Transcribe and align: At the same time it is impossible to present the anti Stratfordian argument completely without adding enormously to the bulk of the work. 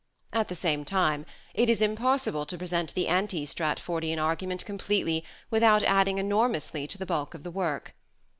At 0.33 0.47
the 0.47 0.55
same 0.55 0.83
time 0.83 1.27
it 1.53 1.69
is 1.69 1.79
impossible 1.79 2.47
to 2.47 2.57
present 2.57 2.95
the 2.95 3.07
anti 3.07 3.45
Stratfordian 3.45 4.17
argument 4.17 4.65
completely 4.65 5.23
without 5.51 5.83
adding 5.83 6.17
enormously 6.17 6.87
to 6.87 6.97
the 6.97 7.05
bulk 7.05 7.35
of 7.35 7.43
the 7.43 7.51
work. 7.51 7.93